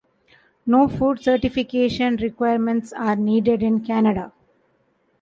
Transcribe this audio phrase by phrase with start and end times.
[0.65, 4.33] No food certification requirements are needed in Canada.